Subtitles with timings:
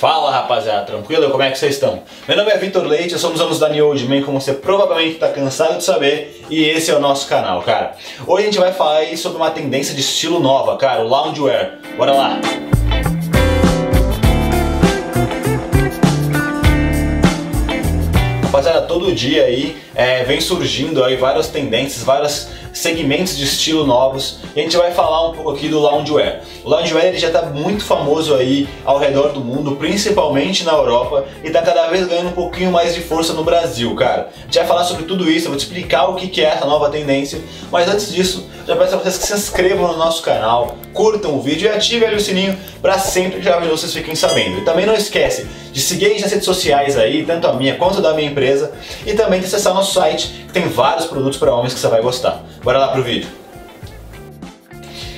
[0.00, 1.28] Fala rapaziada, tranquilo?
[1.28, 2.02] Como é que vocês estão?
[2.26, 5.28] Meu nome é Vitor Leite, somos alunos da New Old Man, como você provavelmente está
[5.28, 7.94] cansado de saber, e esse é o nosso canal, cara.
[8.26, 11.80] Hoje a gente vai falar sobre uma tendência de estilo nova, cara, o loungewear.
[11.98, 12.40] Bora lá!
[18.44, 24.38] Rapaziada, todo dia aí é, vem surgindo aí várias tendências, vários segmentos de estilo novos
[24.54, 26.40] e a gente vai falar um pouco aqui do loungewear.
[26.64, 31.24] O loungewear ele já está muito famoso aí ao redor do mundo, principalmente na Europa
[31.42, 34.30] e está cada vez ganhando um pouquinho mais de força no Brasil, cara.
[34.36, 36.66] A gente vai falar sobre tudo isso, eu vou te explicar o que é essa
[36.66, 37.40] nova tendência,
[37.70, 41.40] mas antes disso, já peço a vocês que se inscrevam no nosso canal, curtam o
[41.40, 44.58] vídeo e ativem o sininho para sempre que já vocês fiquem sabendo.
[44.58, 48.00] E também não esquece de seguir a nas redes sociais aí, tanto a minha quanto
[48.00, 48.72] da minha empresa,
[49.06, 52.02] e também de acessar nosso site, que tem vários produtos para homens que você vai
[52.02, 52.44] gostar.
[52.62, 53.28] Bora lá pro vídeo.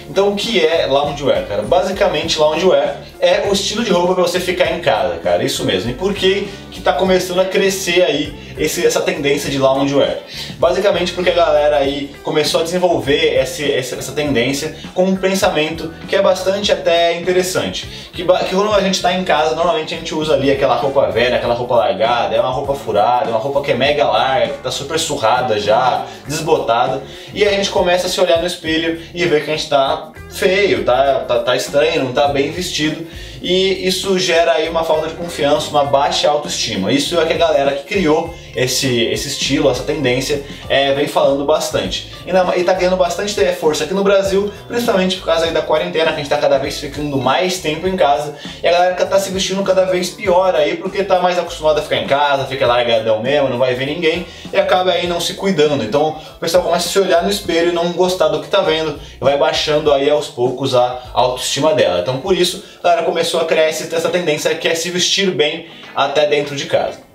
[0.09, 1.63] Então o que é loungewear, cara?
[1.63, 5.45] Basicamente loungewear é o estilo de roupa para você ficar em casa, cara.
[5.45, 5.89] Isso mesmo.
[5.93, 10.19] E por que que tá começando a crescer aí esse, essa tendência de loungewear?
[10.59, 16.17] Basicamente porque a galera aí começou a desenvolver esse, essa tendência com um pensamento que
[16.17, 17.87] é bastante até interessante.
[18.13, 21.09] Que, que quando a gente está em casa, normalmente a gente usa ali aquela roupa
[21.13, 24.49] velha, aquela roupa largada, é uma roupa furada, é uma roupa que é mega larga,
[24.49, 27.01] que tá super surrada já, desbotada,
[27.33, 30.11] e a gente começa a se olhar no espelho e ver que a gente tá
[30.33, 33.07] feio, tá, tá, tá estranho, não tá bem vestido
[33.43, 36.93] e isso gera aí uma falta de confiança, uma baixa autoestima.
[36.93, 41.45] Isso é que a galera que criou esse, esse estilo, essa tendência, é, vem falando
[41.45, 42.13] bastante.
[42.27, 46.13] E, está ganhando bastante força aqui no Brasil, principalmente por causa aí da quarentena, que
[46.13, 49.31] a gente está cada vez ficando mais tempo em casa, e a galera está se
[49.31, 53.21] vestindo cada vez pior aí, porque está mais acostumada a ficar em casa, fica largadão
[53.23, 55.83] mesmo, não vai ver ninguém, e acaba aí não se cuidando.
[55.83, 58.61] Então o pessoal começa a se olhar no espelho e não gostar do que está
[58.61, 62.01] vendo, e vai baixando aí aos poucos a autoestima dela.
[62.01, 65.67] Então por isso a galera começou a criar essa tendência que é se vestir bem
[65.95, 67.12] até dentro de casa.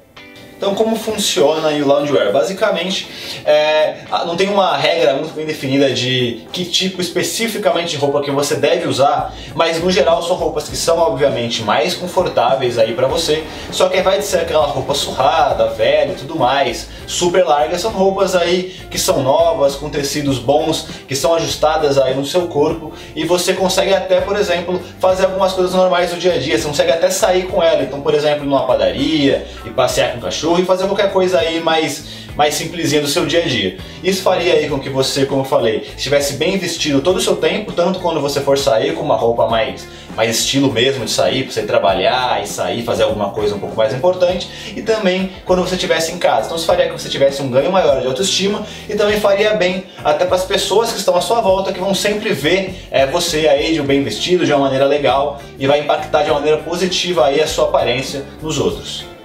[0.57, 2.31] Então, como funciona o loungewear?
[2.31, 3.07] Basicamente,
[3.45, 8.31] é, não tem uma regra muito bem definida de que tipo especificamente de roupa que
[8.31, 13.05] você deve usar, mas no geral são roupas que são obviamente mais confortáveis aí para
[13.05, 17.91] você, só que vai ser aquela roupa surrada, velha e tudo mais, super larga, são
[17.91, 22.91] roupas aí que são novas, com tecidos bons, que são ajustadas aí no seu corpo.
[23.15, 26.67] E você consegue até, por exemplo, fazer algumas coisas normais do dia a dia, você
[26.67, 30.46] consegue até sair com ela, então por exemplo, numa padaria e passear com o cachorro
[30.47, 33.77] cachorro e fazer qualquer coisa aí mais mais simplesinha do seu dia a dia.
[34.03, 37.35] Isso faria aí com que você, como eu falei, estivesse bem vestido todo o seu
[37.35, 41.45] tempo, tanto quando você for sair com uma roupa mais, mais estilo mesmo de sair,
[41.45, 45.63] para você trabalhar e sair, fazer alguma coisa um pouco mais importante, e também quando
[45.63, 46.45] você estivesse em casa.
[46.45, 49.85] Então isso faria que você tivesse um ganho maior de autoestima e também faria bem
[50.03, 53.47] até para as pessoas que estão à sua volta, que vão sempre ver é, você
[53.47, 56.59] aí de um bem vestido, de uma maneira legal e vai impactar de uma maneira
[56.59, 59.16] positiva aí a sua aparência nos outros.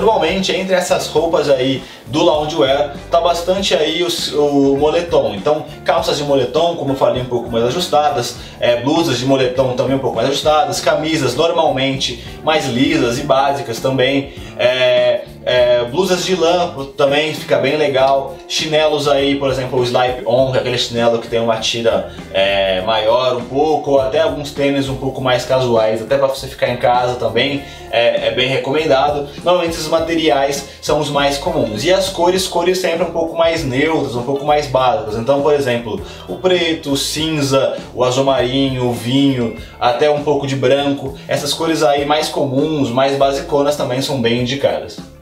[0.00, 5.34] Normalmente entre essas roupas aí do loungewear tá bastante aí o, moletom.
[5.34, 9.74] Então calças de moletom, como eu falei, um pouco mais ajustadas, é, blusas de moletom
[9.74, 14.32] também um pouco mais ajustadas, camisas normalmente mais lisas e básicas também.
[14.58, 18.34] É, é, blusas de lã também fica bem legal.
[18.48, 22.80] Chinelos aí, por exemplo, o Slipe On, é aquele chinelo que tem uma tira é,
[22.82, 26.68] maior um pouco, ou até alguns tênis um pouco mais casuais, até para você ficar
[26.68, 27.62] em casa também
[27.92, 29.28] é, é, bem recomendado.
[29.44, 31.84] Normalmente esses materiais são os mais comuns.
[31.84, 35.16] E as cores, cores sempre um pouco mais neutras, um pouco mais básicas.
[35.16, 40.44] Então, por exemplo, o preto, o cinza, o azul marinho, o vinho, até um pouco
[40.44, 41.16] de branco.
[41.28, 45.15] Essas cores aí mais comuns, mais basiconas também são bem indicadas.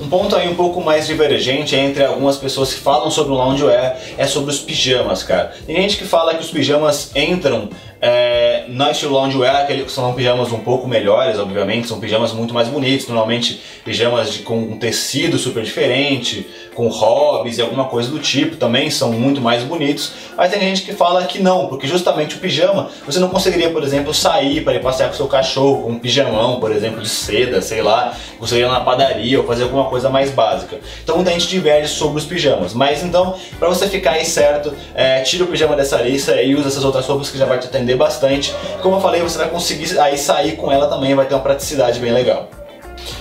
[0.00, 3.98] Um ponto aí um pouco mais divergente entre algumas pessoas que falam sobre o loungewear
[4.16, 5.52] é sobre os pijamas, cara.
[5.66, 7.68] Tem gente que fala que os pijamas entram
[8.00, 13.06] é, na loungewear, que são pijamas um pouco melhores, obviamente, são pijamas muito mais bonitos,
[13.08, 18.56] normalmente pijamas de, com um tecido super diferente, com hobbies e alguma coisa do tipo,
[18.56, 22.38] também são muito mais bonitos, mas tem gente que fala que não, porque justamente o
[22.38, 25.98] pijama, você não conseguiria, por exemplo, sair para ir passear com seu cachorro com um
[25.98, 30.08] pijamão, por exemplo, de seda, sei lá, você ir na padaria ou fazer alguma coisa
[30.08, 30.78] mais básica.
[31.02, 35.20] Então muita gente diverge sobre os pijamas, mas então, para você ficar aí certo, é,
[35.20, 37.89] tira o pijama dessa lista e usa essas outras roupas que já vai te atender
[37.96, 38.54] bastante.
[38.82, 41.98] Como eu falei, você vai conseguir aí sair com ela também, vai ter uma praticidade
[42.00, 42.48] bem legal.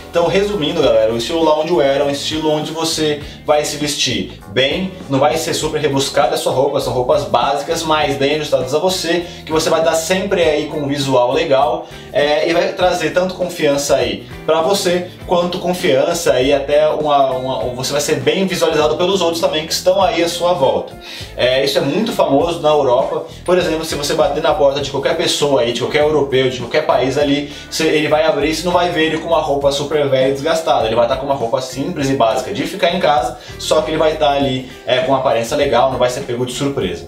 [0.10, 4.92] Então, resumindo, galera, o estilo loungewear é um estilo onde você vai se vestir bem,
[5.08, 8.80] não vai ser super rebuscada a sua roupa, são roupas básicas, mas bem ajustadas a
[8.80, 13.12] você, que você vai dar sempre aí com um visual legal é, e vai trazer
[13.12, 18.48] tanto confiança aí para você, quanto confiança e até uma, uma, você vai ser bem
[18.48, 20.94] visualizado pelos outros também que estão aí à sua volta.
[21.38, 24.90] É, isso é muito famoso na Europa, por exemplo, se você bater na porta de
[24.90, 28.66] qualquer pessoa aí, de qualquer europeu, de qualquer país ali, ele vai abrir e você
[28.66, 31.26] não vai ver ele com uma roupa super velha e desgastada, ele vai estar com
[31.26, 34.72] uma roupa simples e básica de ficar em casa, só que ele vai estar ali
[34.86, 37.08] é, com uma aparência legal, não vai ser pego de surpresa.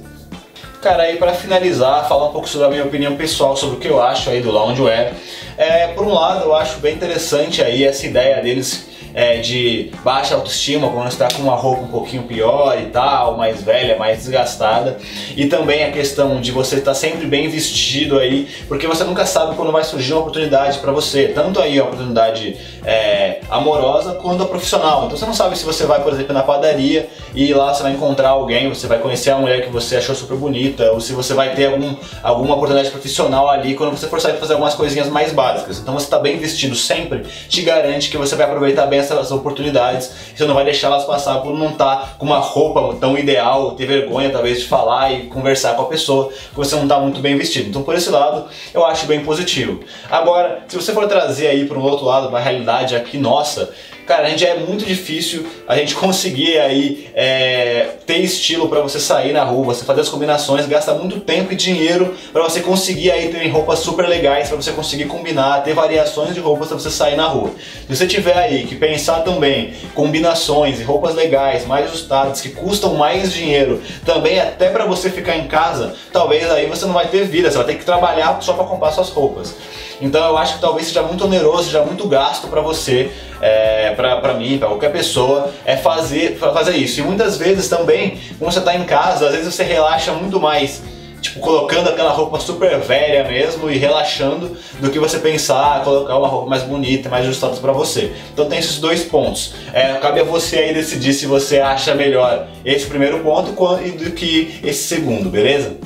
[0.81, 3.87] Cara, aí para finalizar, falar um pouco sobre a minha opinião pessoal sobre o que
[3.87, 5.13] eu acho aí do loungewear.
[5.55, 10.35] É, por um lado, eu acho bem interessante aí essa ideia deles é, de baixa
[10.35, 14.97] autoestima, quando está com uma roupa um pouquinho pior e tal, mais velha, mais desgastada.
[15.35, 19.55] E também a questão de você estar sempre bem vestido aí, porque você nunca sabe
[19.55, 24.45] quando vai surgir uma oportunidade para você, tanto aí a oportunidade é, amorosa quanto a
[24.45, 25.05] profissional.
[25.05, 27.91] Então você não sabe se você vai, por exemplo, na padaria e lá você vai
[27.93, 31.33] encontrar alguém, você vai conhecer a mulher que você achou super bonita, ou se você
[31.33, 35.31] vai ter algum, alguma oportunidade profissional ali quando você for sair fazer algumas coisinhas mais
[35.31, 35.79] básicas.
[35.79, 40.11] Então você está bem vestido sempre te garante que você vai aproveitar bem essas oportunidades,
[40.35, 43.71] você não vai deixar elas passar por não estar tá com uma roupa tão ideal,
[43.71, 47.19] ter vergonha talvez de falar e conversar com a pessoa que você não está muito
[47.19, 47.69] bem vestido.
[47.69, 49.79] Então por esse lado eu acho bem positivo.
[50.09, 53.73] Agora, se você for trazer aí para o outro lado, uma realidade aqui nossa,
[54.11, 58.99] cara, a gente é muito difícil a gente conseguir aí é, ter estilo para você
[58.99, 63.09] sair na rua, você fazer as combinações, gasta muito tempo e dinheiro para você conseguir
[63.09, 66.91] aí ter roupas super legais, para você conseguir combinar, ter variações de roupas para você
[66.91, 67.51] sair na rua.
[67.87, 72.95] Se você tiver aí que pensar também combinações e roupas legais, mais ajustadas, que custam
[72.95, 77.23] mais dinheiro, também até para você ficar em casa, talvez aí você não vai ter
[77.23, 79.55] vida, você vai ter que trabalhar só para comprar suas roupas.
[80.01, 84.33] Então eu acho que talvez seja muito oneroso, seja muito gasto para você, é, para
[84.33, 86.99] mim, para qualquer pessoa, é fazer, fazer isso.
[86.99, 90.81] E muitas vezes também, quando você está em casa, às vezes você relaxa muito mais
[91.21, 96.27] tipo, colocando aquela roupa super velha mesmo e relaxando, do que você pensar, colocar uma
[96.27, 98.11] roupa mais bonita, mais ajustada para você.
[98.33, 99.53] Então tem esses dois pontos.
[99.71, 104.59] É, cabe a você aí decidir se você acha melhor esse primeiro ponto do que
[104.63, 105.77] esse segundo, beleza?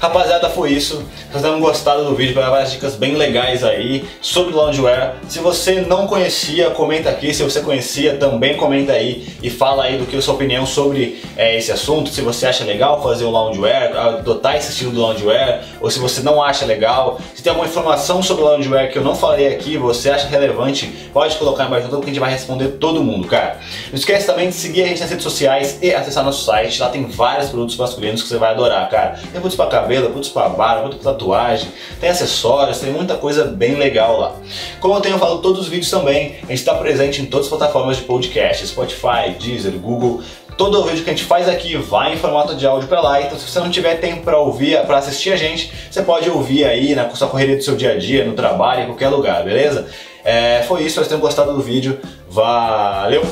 [0.00, 1.04] Rapaziada, foi isso.
[1.30, 5.16] Vocês tenham gostado do vídeo, vai várias dicas bem legais aí sobre loungewear.
[5.28, 7.34] Se você não conhecia, comenta aqui.
[7.34, 11.22] Se você conhecia, também comenta aí e fala aí do que a sua opinião sobre
[11.36, 12.08] é, esse assunto.
[12.08, 16.22] Se você acha legal fazer o loungewear, adotar esse estilo do loungewear, ou se você
[16.22, 17.20] não acha legal.
[17.34, 20.86] Se tem alguma informação sobre o loungewear que eu não falei aqui, você acha relevante,
[21.12, 23.58] pode colocar embaixo do que a gente vai responder todo mundo, cara.
[23.90, 26.80] Não esquece também de seguir a gente nas redes sociais e acessar nosso site.
[26.80, 29.18] Lá tem vários produtos masculinos que você vai adorar, cara.
[29.20, 31.68] Tem produtos pra cabelo cabelo, produtos para barba, produtos para tatuagem,
[32.00, 34.36] tem acessórios, tem muita coisa bem legal lá.
[34.78, 37.50] Como eu tenho falado todos os vídeos também, a gente está presente em todas as
[37.50, 40.22] plataformas de podcast, Spotify, Deezer, Google,
[40.56, 43.20] todo o vídeo que a gente faz aqui vai em formato de áudio para lá,
[43.20, 46.64] então se você não tiver tempo para ouvir, para assistir a gente, você pode ouvir
[46.64, 49.88] aí na sua correria do seu dia a dia, no trabalho, em qualquer lugar, beleza?
[50.22, 51.98] É, foi isso, espero que tenham gostado do vídeo,
[52.28, 53.22] valeu!